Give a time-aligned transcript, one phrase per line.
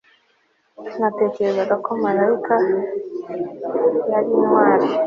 [0.99, 2.29] Natekerezaga ko Mariya
[4.11, 4.87] yari intwari